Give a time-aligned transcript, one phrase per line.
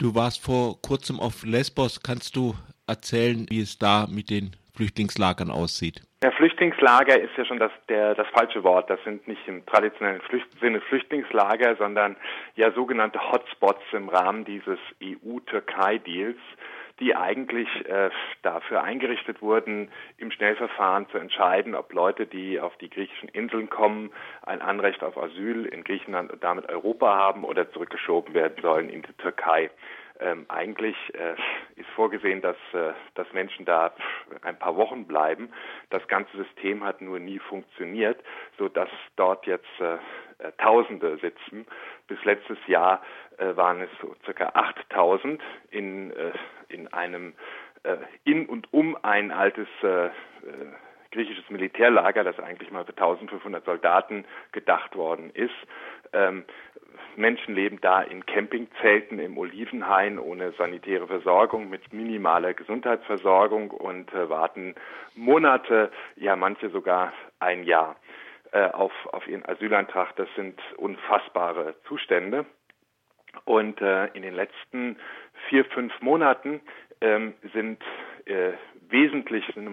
[0.00, 2.00] Du warst vor kurzem auf Lesbos.
[2.02, 2.54] Kannst du
[2.86, 6.00] erzählen, wie es da mit den Flüchtlingslagern aussieht?
[6.24, 8.88] Ja, Flüchtlingslager ist ja schon das, der, das falsche Wort.
[8.88, 12.16] Das sind nicht im traditionellen Flücht Sinne Flüchtlingslager, sondern
[12.56, 16.40] ja sogenannte Hotspots im Rahmen dieses EU-Türkei-Deals,
[17.00, 18.10] die eigentlich äh,
[18.42, 24.12] dafür eingerichtet wurden, im Schnellverfahren zu entscheiden, ob Leute, die auf die griechischen Inseln kommen,
[24.42, 29.02] ein Anrecht auf Asyl in Griechenland und damit Europa haben oder zurückgeschoben werden sollen in
[29.02, 29.70] die Türkei.
[30.20, 31.32] Ähm, eigentlich äh,
[31.80, 33.94] ist vorgesehen, dass, äh, dass Menschen da
[34.42, 35.50] ein paar Wochen bleiben.
[35.88, 38.22] Das ganze System hat nur nie funktioniert,
[38.58, 41.66] so dass dort jetzt äh, äh Tausende sitzen.
[42.10, 43.00] Bis letztes Jahr
[43.38, 46.32] äh, waren es so circa 8000 in, äh,
[46.68, 47.34] in einem
[48.24, 49.66] in und um ein altes
[51.10, 55.54] griechisches Militärlager, das eigentlich mal für 1500 Soldaten gedacht worden ist.
[56.12, 56.44] Ähm,
[57.16, 64.28] Menschen leben da in Campingzelten im Olivenhain ohne sanitäre Versorgung, mit minimaler Gesundheitsversorgung und äh,
[64.28, 64.74] warten
[65.14, 68.09] Monate, ja manche sogar ein Jahr äh,
[68.58, 70.16] auf, auf ihren Asylantrag.
[70.16, 72.46] Das sind unfassbare Zustände.
[73.44, 74.96] Und äh, in den letzten
[75.48, 76.60] vier, fünf Monaten
[77.00, 77.82] ähm, sind
[78.26, 78.52] äh,
[78.88, 79.68] wesentlich sind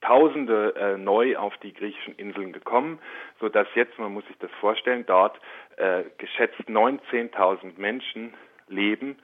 [0.00, 2.98] Tausende äh, neu auf die griechischen Inseln gekommen,
[3.38, 5.38] so dass jetzt, man muss sich das vorstellen, dort
[5.76, 8.34] äh, geschätzt 19.000 Menschen
[8.66, 9.16] leben,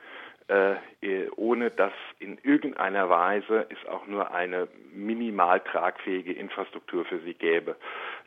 [0.48, 7.34] äh, ohne dass in irgendeiner Weise es auch nur eine minimal tragfähige Infrastruktur für sie
[7.34, 7.76] gäbe.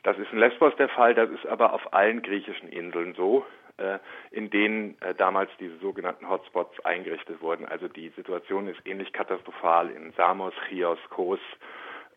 [0.03, 3.45] Das ist in Lesbos der Fall, das ist aber auf allen griechischen Inseln so.
[3.77, 3.99] Äh,
[4.30, 7.66] in denen äh, damals diese sogenannten Hotspots eingerichtet wurden.
[7.66, 11.39] Also die Situation ist ähnlich katastrophal in Samos, Chios, Kos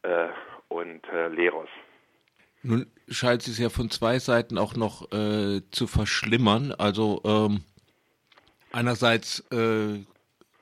[0.03, 0.27] äh,
[0.69, 1.69] und Leros.
[2.63, 6.75] Nun scheint es ja von zwei Seiten auch noch äh, zu verschlimmern.
[6.77, 7.61] Also ähm,
[8.75, 10.05] einerseits äh,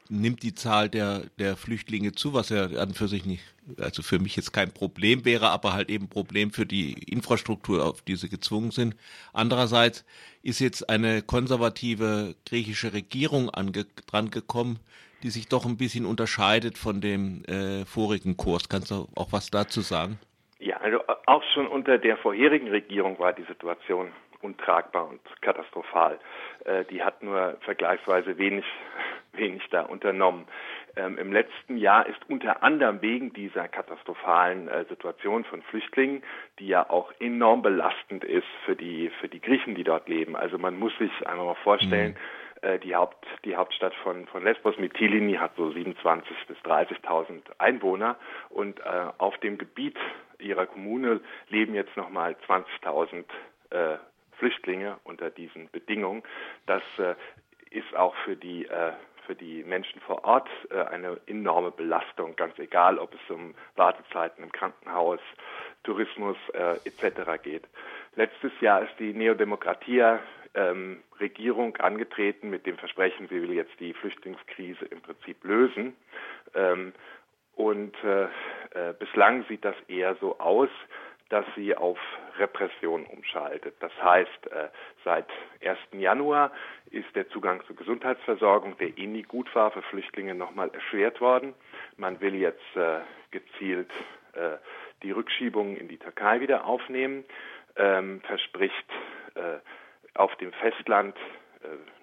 [0.09, 3.43] nimmt die Zahl der, der Flüchtlinge zu, was ja an für sich nicht,
[3.79, 8.03] also für mich jetzt kein Problem wäre, aber halt eben Problem für die Infrastruktur, auf
[8.03, 8.95] die sie gezwungen sind.
[9.33, 10.05] Andererseits
[10.43, 14.79] ist jetzt eine konservative griechische Regierung ange, dran gekommen,
[15.23, 18.69] die sich doch ein bisschen unterscheidet von dem äh, vorigen Kurs.
[18.69, 20.19] Kannst du auch was dazu sagen?
[20.59, 24.09] Ja, also auch schon unter der vorherigen Regierung war die Situation
[24.43, 26.19] untragbar und katastrophal.
[26.65, 28.65] Äh, die hat nur vergleichsweise wenig,
[29.33, 30.47] wenig da unternommen.
[30.95, 36.23] Ähm, Im letzten Jahr ist unter anderem wegen dieser katastrophalen äh, Situation von Flüchtlingen,
[36.59, 40.37] die ja auch enorm belastend ist für die, für die Griechen, die dort leben.
[40.37, 42.17] Also man muss sich einmal mal vorstellen,
[42.63, 42.69] mhm.
[42.69, 48.17] äh, die, Haupt, die Hauptstadt von, von Lesbos, Mytilini, hat so 27.000 bis 30.000 Einwohner
[48.51, 48.83] und äh,
[49.17, 49.97] auf dem Gebiet
[50.39, 53.25] ihrer Kommune leben jetzt nochmal 20.000
[53.71, 53.97] äh,
[54.43, 56.25] Flüchtlinge unter diesen Bedingungen.
[56.67, 57.15] Das äh,
[57.71, 58.93] ist auch für die äh,
[59.25, 64.43] für die Menschen vor Ort äh, eine enorme Belastung, ganz egal, ob es um Wartezeiten
[64.43, 65.21] im Krankenhaus,
[65.85, 67.41] Tourismus äh, etc.
[67.41, 67.63] geht.
[68.17, 70.19] Letztes Jahr ist die Neodemokratia
[70.55, 75.97] ähm, Regierung angetreten mit dem Versprechen, sie will jetzt die Flüchtlingskrise im Prinzip lösen.
[76.57, 76.93] Ähm,
[77.55, 80.71] und äh, äh, bislang sieht das eher so aus,
[81.33, 81.99] dass sie auf
[82.37, 83.75] Repression umschaltet.
[83.81, 84.69] Das heißt, äh,
[85.03, 85.27] seit
[85.65, 85.79] 1.
[85.93, 86.53] Januar
[86.91, 91.55] ist der Zugang zur Gesundheitsversorgung, der eh nie gut war, für Flüchtlinge nochmal erschwert worden.
[91.97, 93.01] Man will jetzt äh,
[93.31, 93.91] gezielt
[94.35, 94.59] äh,
[95.03, 97.25] die Rückschiebungen in die Türkei wieder aufnehmen,
[97.77, 98.87] ähm, verspricht
[100.13, 101.17] auf dem Festland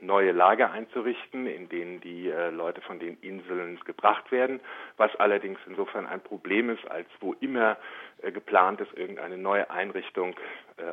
[0.01, 4.59] neue Lager einzurichten, in denen die äh, Leute von den Inseln gebracht werden,
[4.97, 7.77] was allerdings insofern ein Problem ist, als wo immer
[8.21, 10.35] äh, geplant ist, irgendeine neue Einrichtung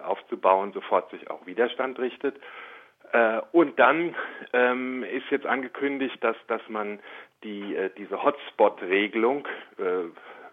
[0.02, 2.34] aufzubauen, sofort sich auch Widerstand richtet.
[3.52, 4.16] Und dann
[4.52, 6.98] ähm, ist jetzt angekündigt, dass, dass man
[7.44, 9.46] die, diese Hotspot-Regelung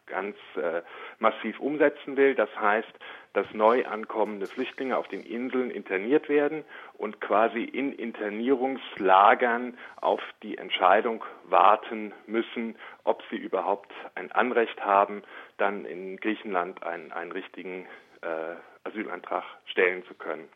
[0.06, 0.82] ganz äh,
[1.20, 2.36] massiv umsetzen will.
[2.36, 2.92] Das heißt,
[3.34, 10.58] dass neu ankommende Flüchtlinge auf den Inseln interniert werden und quasi in Internierungslagern auf die
[10.58, 15.24] Entscheidung warten müssen, ob sie überhaupt ein Anrecht haben,
[15.58, 17.88] dann in Griechenland einen, einen richtigen
[18.22, 18.56] äh,
[18.88, 20.48] Asylantrag stellen zu können.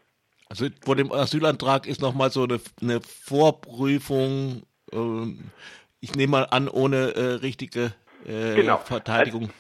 [0.50, 4.64] Also vor dem Asylantrag ist nochmal so eine, eine Vorprüfung,
[4.94, 5.52] ähm,
[6.00, 7.94] ich nehme mal an, ohne äh, richtige
[8.28, 8.78] äh, genau.
[8.78, 9.44] Verteidigung.
[9.44, 9.54] Also,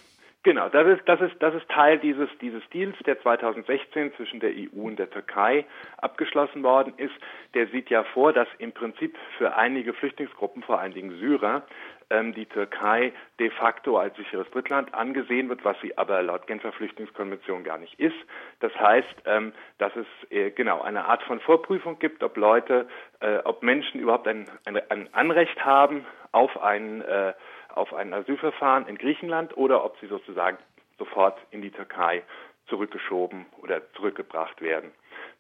[0.48, 4.52] Genau, das ist, das ist, das ist Teil dieses, dieses Deals, der 2016 zwischen der
[4.52, 5.66] EU und der Türkei
[5.98, 7.14] abgeschlossen worden ist.
[7.54, 11.64] Der sieht ja vor, dass im Prinzip für einige Flüchtlingsgruppen, vor allen Dingen Syrer,
[12.10, 13.12] ähm, die Türkei
[13.42, 18.00] de facto als sicheres Drittland angesehen wird, was sie aber laut Genfer Flüchtlingskonvention gar nicht
[18.00, 18.16] ist.
[18.62, 22.88] Das heißt, ähm, dass es äh, genau eine Art von Vorprüfung gibt, ob Leute,
[23.20, 27.34] äh, ob Menschen überhaupt ein, ein, ein Anrecht haben auf ein äh,
[27.74, 30.58] auf ein Asylverfahren in Griechenland oder ob sie sozusagen
[30.98, 32.24] sofort in die Türkei
[32.68, 34.92] zurückgeschoben oder zurückgebracht werden.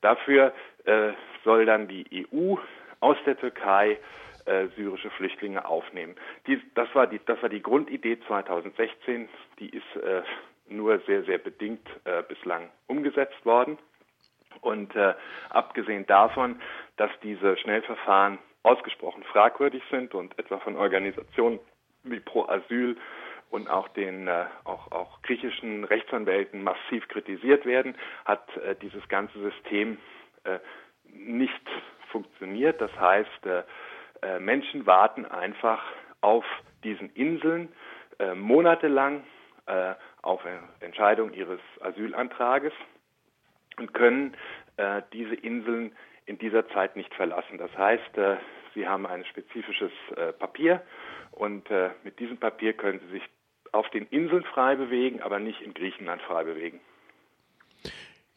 [0.01, 0.53] Dafür
[0.85, 1.11] äh,
[1.43, 2.55] soll dann die EU
[2.99, 3.99] aus der Türkei
[4.45, 6.15] äh, syrische Flüchtlinge aufnehmen.
[6.47, 9.27] Die, das, war die, das war die Grundidee 2016.
[9.59, 10.21] Die ist äh,
[10.69, 13.77] nur sehr, sehr bedingt äh, bislang umgesetzt worden.
[14.61, 15.13] Und äh,
[15.49, 16.61] abgesehen davon,
[16.95, 21.59] dass diese Schnellverfahren ausgesprochen fragwürdig sind und etwa von Organisationen
[22.11, 22.97] wie Pro Asyl
[23.49, 27.95] und auch den äh, auch, auch griechischen Rechtsanwälten massiv kritisiert werden,
[28.25, 29.97] hat äh, dieses ganze System
[30.43, 30.59] äh,
[31.13, 31.61] nicht
[32.11, 32.81] funktioniert.
[32.81, 33.63] Das heißt, äh,
[34.21, 35.83] äh, Menschen warten einfach
[36.21, 36.45] auf
[36.83, 37.69] diesen Inseln
[38.19, 39.23] äh, monatelang
[40.21, 40.39] auf
[40.79, 42.71] Entscheidung ihres Asylantrages
[43.77, 44.33] und können
[45.11, 45.93] diese Inseln
[46.25, 47.57] in dieser Zeit nicht verlassen.
[47.57, 48.17] Das heißt,
[48.77, 49.91] sie haben ein spezifisches
[50.39, 50.81] Papier,
[51.37, 53.23] und äh, mit diesem Papier können Sie sich
[53.71, 56.79] auf den Inseln frei bewegen, aber nicht in Griechenland frei bewegen.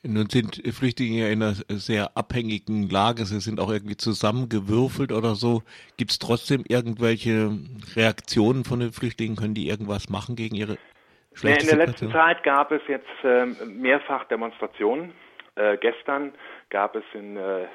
[0.02, 3.24] Nun sind Flüchtlinge in einer sehr abhängigen Lage.
[3.24, 5.62] Sie sind auch irgendwie zusammengewürfelt oder so.
[5.96, 7.50] Gibt es trotzdem irgendwelche
[7.96, 9.36] Reaktionen von den Flüchtlingen?
[9.36, 10.78] Können die irgendwas machen gegen ihre
[11.32, 15.12] schlechte ja, In der letzten Zeit gab es jetzt äh, mehrfach Demonstrationen.
[15.60, 16.32] Äh, gestern
[16.70, 17.66] gab es in, äh,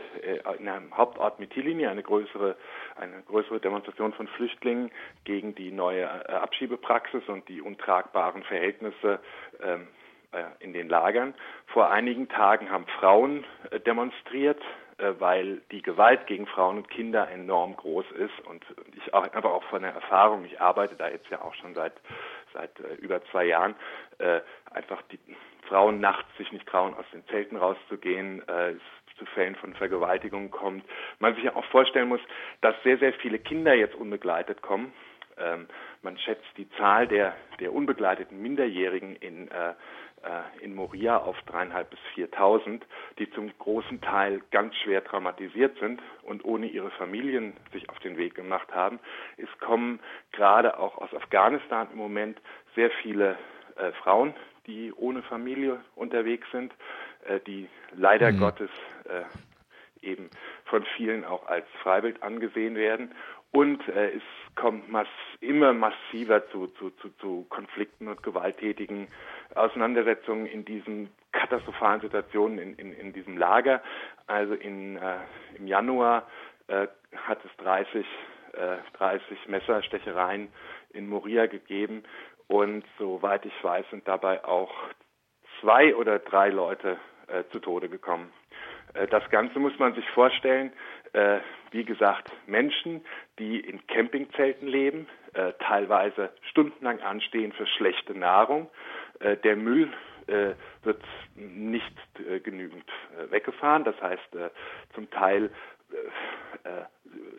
[0.58, 2.56] in einem Hauptort Mytilini eine größere,
[2.96, 4.90] eine größere Demonstration von Flüchtlingen
[5.24, 9.20] gegen die neue äh, Abschiebepraxis und die untragbaren Verhältnisse
[9.62, 9.88] ähm,
[10.32, 11.36] äh, in den Lagern.
[11.68, 14.66] Vor einigen Tagen haben Frauen äh, demonstriert, äh,
[14.98, 18.64] weil die Gewalt gegen Frauen und Kinder enorm groß ist und
[18.96, 21.94] ich auch einfach auch von der Erfahrung, ich arbeite da jetzt ja auch schon seit
[22.54, 23.76] seit über zwei Jahren,
[24.72, 25.20] einfach die
[25.68, 28.76] Frauen nachts sich nicht trauen, aus den Zelten rauszugehen, äh,
[29.18, 30.84] zu Fällen von Vergewaltigungen kommt.
[31.20, 32.20] Man sich ja auch vorstellen muss,
[32.62, 34.92] dass sehr, sehr viele Kinder jetzt unbegleitet kommen.
[35.38, 35.68] Ähm,
[36.02, 39.74] man schätzt die Zahl der, der unbegleiteten Minderjährigen in, äh, äh
[40.62, 42.86] in Moria auf dreieinhalb bis viertausend,
[43.20, 48.18] die zum großen Teil ganz schwer traumatisiert sind und ohne ihre Familien sich auf den
[48.18, 49.00] Weg gemacht haben.
[49.38, 50.00] Es kommen
[50.32, 52.40] gerade auch aus Afghanistan im Moment
[52.76, 53.38] sehr viele
[53.76, 54.34] äh, Frauen,
[54.68, 56.74] die ohne Familie unterwegs sind,
[57.26, 58.40] äh, die leider mhm.
[58.40, 58.70] Gottes
[59.06, 59.24] äh,
[60.06, 60.30] eben
[60.66, 63.14] von vielen auch als Freiwild angesehen werden.
[63.52, 64.24] Und äh, es
[64.56, 65.08] kommt mass
[65.40, 69.08] immer massiver zu, zu, zu, zu Konflikten und gewalttätigen
[69.54, 73.82] Auseinandersetzungen in diesen katastrophalen Situationen in, in, in diesem Lager.
[74.28, 75.18] Also in, äh,
[75.58, 76.28] im Januar
[76.68, 78.06] äh, hat es 30,
[78.54, 80.50] äh, 30 Messerstechereien
[80.90, 82.04] in Moria gegeben
[82.48, 84.74] und soweit ich weiß, sind dabei auch
[85.62, 88.32] zwei oder drei Leute äh, zu Tode gekommen.
[88.94, 90.72] Äh, das Ganze muss man sich vorstellen,
[91.16, 91.40] äh,
[91.72, 93.02] wie gesagt, Menschen,
[93.40, 98.70] die in Campingzelten leben, äh, teilweise stundenlang anstehen für schlechte Nahrung.
[99.20, 99.92] Äh, der Müll
[100.28, 101.02] äh, wird
[101.36, 101.94] nicht
[102.44, 102.86] genügend
[103.30, 103.84] weggefahren.
[103.84, 104.38] Das heißt,
[104.94, 105.52] zum Teil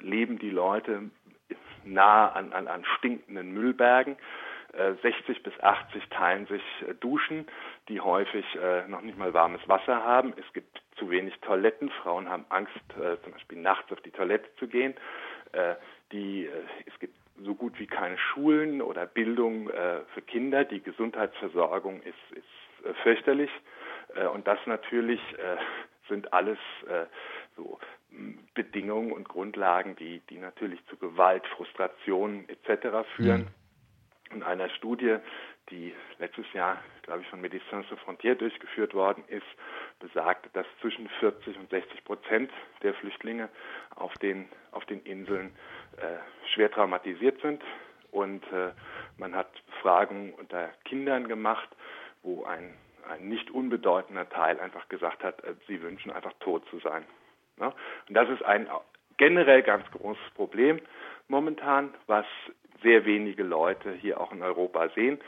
[0.01, 1.11] leben die Leute
[1.85, 4.17] nah an, an, an stinkenden Müllbergen.
[5.03, 7.47] 60 äh, bis 80 teilen sich äh, Duschen,
[7.89, 10.35] die häufig äh, noch nicht mal warmes Wasser haben.
[10.37, 11.91] Es gibt zu wenig Toiletten.
[11.91, 12.73] Frauen haben Angst,
[13.23, 14.95] zum Beispiel nachts auf die Toilette zu gehen.
[16.11, 16.49] Die,
[16.87, 20.65] es gibt so gut wie keine Schulen oder Bildung für Kinder.
[20.65, 23.51] Die Gesundheitsversorgung ist, ist fürchterlich.
[24.33, 25.21] Und das natürlich
[26.09, 26.59] sind alles
[27.57, 27.79] so
[28.55, 33.07] Bedingungen und Grundlagen, die, die natürlich zu Gewalt, Frustration etc.
[33.17, 33.49] führen.
[34.31, 35.19] In einer Studie,
[35.71, 39.47] die letztes Jahr, glaube ich, von Médecins Sans Frontières durchgeführt worden ist,
[40.01, 42.51] besagt, dass zwischen 40 und 60 Prozent
[42.83, 43.49] der Flüchtlinge
[43.95, 45.57] auf den, auf den Inseln
[45.97, 46.19] äh,
[46.55, 47.63] schwer traumatisiert sind.
[48.11, 48.73] Und äh,
[49.19, 49.51] man hat
[49.83, 51.69] Fragen unter Kindern gemacht,
[52.23, 52.75] wo ein,
[53.09, 57.05] ein nicht unbedeutender Teil einfach gesagt hat, äh, sie wünschen einfach tot zu sein.
[57.59, 57.75] Ja?
[58.09, 58.69] Und das ist ein
[59.17, 60.81] generell ganz großes Problem
[61.29, 62.27] momentan, was
[62.83, 65.19] sehr wenige Leute hier auch in Europa sehen.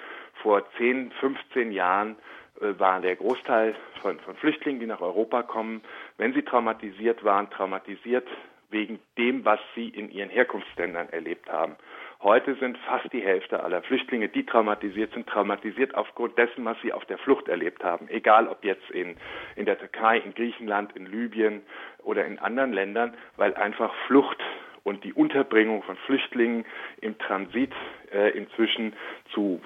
[0.48, 2.16] Vor 10, 15 Jahren
[2.62, 5.82] äh, war der Großteil von, von Flüchtlingen, die nach Europa kommen,
[6.16, 8.26] wenn sie traumatisiert waren, traumatisiert
[8.70, 11.76] wegen dem, was sie in ihren Herkunftsländern erlebt haben.
[12.22, 16.94] Heute sind fast die Hälfte aller Flüchtlinge, die traumatisiert sind, traumatisiert aufgrund dessen, was sie
[16.94, 18.08] auf der Flucht erlebt haben.
[18.08, 19.18] Egal ob jetzt in,
[19.54, 21.60] in der Türkei, in Griechenland, in Libyen
[21.98, 24.42] oder in anderen Ländern, weil einfach Flucht
[24.88, 26.64] und die Unterbringung von Flüchtlingen
[27.02, 27.72] im Transit
[28.10, 28.94] äh, inzwischen
[29.34, 29.60] zu,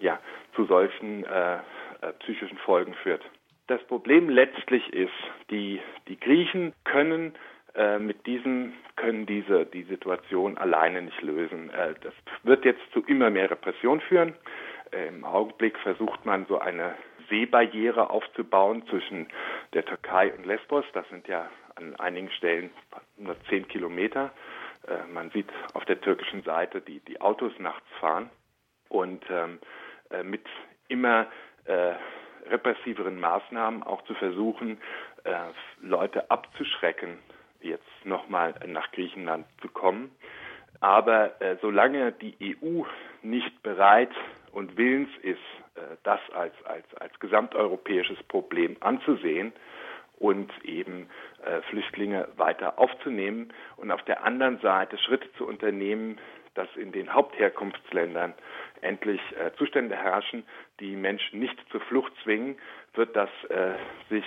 [0.00, 0.18] ja,
[0.54, 3.22] zu solchen äh, äh, psychischen Folgen führt.
[3.66, 5.12] Das Problem letztlich ist,
[5.50, 7.34] die, die Griechen können
[7.74, 11.70] äh, mit diesem können diese die Situation alleine nicht lösen.
[11.70, 14.34] Äh, das wird jetzt zu immer mehr Repression führen.
[14.90, 16.94] Äh, Im Augenblick versucht man so eine
[17.28, 19.28] Seebarriere aufzubauen zwischen
[19.74, 20.84] der Türkei und Lesbos.
[20.92, 22.70] Das sind ja an einigen Stellen
[23.16, 24.32] nur zehn Kilometer.
[25.12, 28.30] Man sieht auf der türkischen Seite die, die Autos nachts fahren
[28.88, 29.58] und ähm,
[30.24, 30.44] mit
[30.88, 31.26] immer
[31.64, 31.94] äh,
[32.48, 34.78] repressiveren Maßnahmen auch zu versuchen,
[35.24, 35.32] äh,
[35.80, 37.18] Leute abzuschrecken,
[37.60, 40.10] jetzt nochmal nach Griechenland zu kommen.
[40.80, 42.84] Aber äh, solange die EU
[43.22, 44.12] nicht bereit
[44.52, 45.38] und willens ist,
[45.74, 49.52] äh, das als, als, als gesamteuropäisches Problem anzusehen
[50.18, 51.08] und eben
[51.44, 56.18] äh, Flüchtlinge weiter aufzunehmen und auf der anderen Seite Schritte zu unternehmen,
[56.58, 58.34] dass in den Hauptherkunftsländern
[58.80, 60.44] endlich äh, Zustände herrschen,
[60.80, 62.58] die Menschen nicht zur Flucht zwingen,
[62.94, 63.74] wird das äh,
[64.10, 64.24] sich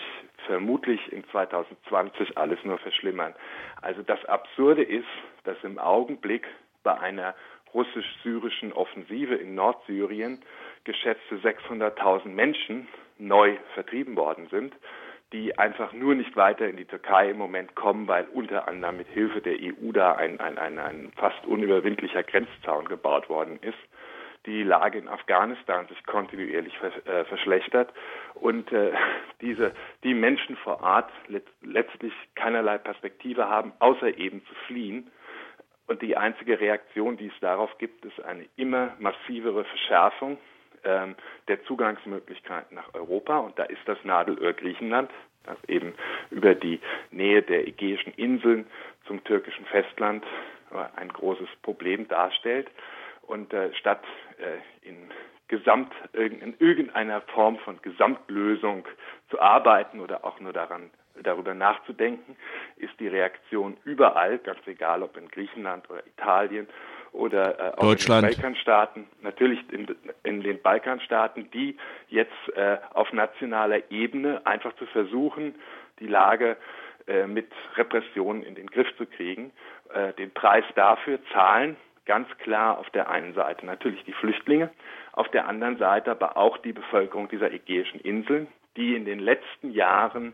[0.47, 3.35] vermutlich in 2020 alles nur verschlimmern.
[3.81, 5.09] Also das Absurde ist,
[5.43, 6.47] dass im Augenblick
[6.83, 7.35] bei einer
[7.73, 10.41] russisch-syrischen Offensive in Nordsyrien
[10.85, 14.73] geschätzte 600.000 Menschen neu vertrieben worden sind,
[15.33, 19.07] die einfach nur nicht weiter in die Türkei im Moment kommen, weil unter anderem mit
[19.07, 23.77] Hilfe der EU da ein, ein, ein, ein fast unüberwindlicher Grenzzaun gebaut worden ist.
[24.45, 26.73] Die Lage in Afghanistan sich kontinuierlich
[27.05, 27.93] äh, verschlechtert.
[28.33, 28.91] Und äh,
[29.41, 29.71] diese
[30.03, 35.09] die Menschen vor Ort let letztlich keinerlei Perspektive haben, außer eben zu fliehen.
[35.87, 40.37] Und die einzige Reaktion, die es darauf gibt, ist eine immer massivere Verschärfung
[40.83, 41.15] ähm,
[41.47, 43.39] der Zugangsmöglichkeiten nach Europa.
[43.39, 45.11] Und da ist das Nadelöhr Griechenland,
[45.43, 45.93] das eben
[46.29, 46.79] über die
[47.11, 48.65] Nähe der Ägäischen Inseln
[49.05, 50.23] zum türkischen Festland
[50.71, 52.69] äh, ein großes Problem darstellt.
[53.21, 54.03] Und äh, statt
[54.37, 54.97] äh, in
[55.47, 58.87] Gesamt, in irgendeiner Form von Gesamtlösung
[59.29, 60.89] zu arbeiten oder auch nur daran
[61.21, 62.37] darüber nachzudenken,
[62.77, 66.67] ist die Reaktion überall, ganz egal ob in Griechenland oder Italien
[67.11, 68.23] oder äh, auch Deutschland.
[68.23, 69.87] in den Balkanstaaten, natürlich in,
[70.23, 71.77] in den Balkanstaaten, die
[72.09, 75.55] jetzt äh, auf nationaler Ebene einfach zu versuchen,
[75.99, 76.57] die Lage
[77.07, 79.51] äh, mit Repressionen in den Griff zu kriegen,
[79.93, 81.75] äh, den Preis dafür zahlen
[82.05, 84.69] ganz klar auf der einen Seite natürlich die Flüchtlinge,
[85.13, 89.71] auf der anderen Seite aber auch die Bevölkerung dieser ägäischen Inseln, die in den letzten
[89.71, 90.33] Jahren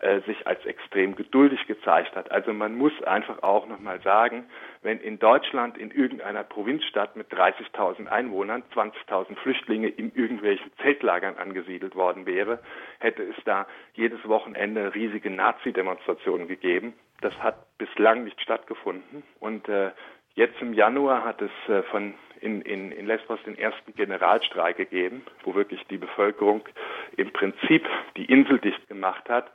[0.00, 2.30] äh, sich als extrem geduldig gezeigt hat.
[2.30, 4.44] Also man muss einfach auch nochmal sagen,
[4.82, 11.94] wenn in Deutschland in irgendeiner Provinzstadt mit 30.000 Einwohnern 20.000 Flüchtlinge in irgendwelchen Zeltlagern angesiedelt
[11.94, 12.58] worden wäre,
[12.98, 16.94] hätte es da jedes Wochenende riesige Nazi-Demonstrationen gegeben.
[17.20, 19.92] Das hat bislang nicht stattgefunden und äh,
[20.36, 25.24] Jetzt im Januar hat es äh, von in, in, in Lesbos den ersten Generalstreik gegeben,
[25.44, 26.68] wo wirklich die Bevölkerung
[27.16, 29.52] im Prinzip die Insel dicht gemacht hat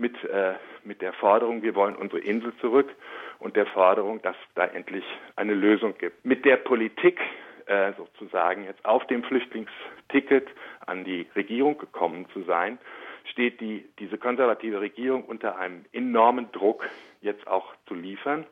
[0.00, 2.88] mit, äh, mit der Forderung, wir wollen unsere Insel zurück
[3.38, 5.04] und der Forderung, dass da endlich
[5.36, 6.24] eine Lösung gibt.
[6.24, 7.20] Mit der Politik
[7.66, 10.48] äh, sozusagen jetzt auf dem Flüchtlingsticket
[10.86, 12.78] an die Regierung gekommen zu sein,
[13.30, 16.88] steht die, diese konservative Regierung unter einem enormen Druck,
[17.20, 18.46] jetzt auch zu liefern.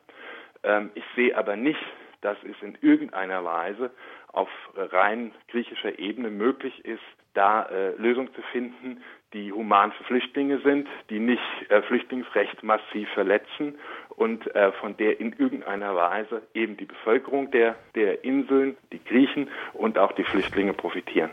[0.63, 1.83] Ähm, ich sehe aber nicht,
[2.21, 3.91] dass es in irgendeiner Weise
[4.31, 7.01] auf rein griechischer Ebene möglich ist,
[7.39, 13.07] da äh, Lösungen zu finden, die human für Flüchtlinge sind, die nicht äh, Flüchtlingsrecht massiv
[13.13, 13.75] verletzen
[14.09, 19.47] und äh, von der in irgendeiner Weise eben die Bevölkerung der, der Inseln, die Griechen
[19.73, 21.29] und auch die Flüchtlinge profitieren.